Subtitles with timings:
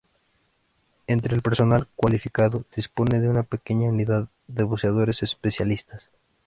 [1.05, 6.09] Entre el personal cualificado dispone de una pequeña unidad de buceadores especialistas.